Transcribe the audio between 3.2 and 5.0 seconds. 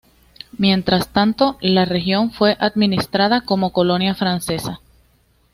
como colonia francesa.